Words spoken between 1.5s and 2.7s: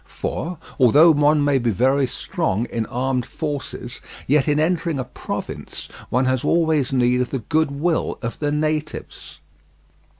be very strong